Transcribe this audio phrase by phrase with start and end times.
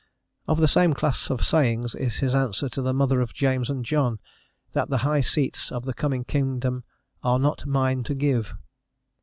[0.47, 3.85] Of the same class of sayings is his answer to the mother of James and
[3.85, 4.19] John,
[4.71, 6.83] that the high seats of the coming kingdom
[7.23, 8.55] "are not mine to give."